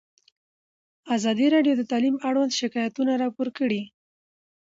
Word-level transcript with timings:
ازادي 1.15 1.47
راډیو 1.55 1.73
د 1.77 1.83
تعلیم 1.91 2.15
اړوند 2.27 2.51
شکایتونه 2.61 3.11
راپور 3.23 3.47
کړي. 3.57 3.81